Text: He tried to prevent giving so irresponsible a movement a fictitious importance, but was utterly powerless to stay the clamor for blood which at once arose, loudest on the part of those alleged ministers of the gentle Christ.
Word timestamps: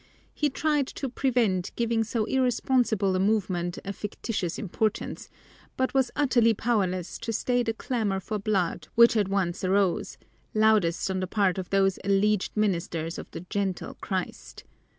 He 0.33 0.49
tried 0.49 0.87
to 0.87 1.07
prevent 1.09 1.75
giving 1.75 2.03
so 2.03 2.25
irresponsible 2.25 3.15
a 3.15 3.19
movement 3.19 3.77
a 3.85 3.93
fictitious 3.93 4.57
importance, 4.57 5.29
but 5.77 5.93
was 5.93 6.09
utterly 6.15 6.55
powerless 6.55 7.19
to 7.19 7.31
stay 7.31 7.61
the 7.61 7.73
clamor 7.75 8.19
for 8.19 8.39
blood 8.39 8.87
which 8.95 9.15
at 9.15 9.27
once 9.27 9.63
arose, 9.63 10.17
loudest 10.55 11.11
on 11.11 11.19
the 11.19 11.27
part 11.27 11.59
of 11.59 11.69
those 11.69 11.99
alleged 12.03 12.57
ministers 12.57 13.19
of 13.19 13.29
the 13.29 13.41
gentle 13.41 13.93
Christ. 14.01 14.63